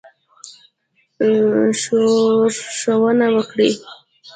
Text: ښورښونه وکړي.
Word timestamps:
ښورښونه 1.81 3.27
وکړي. 3.35 3.71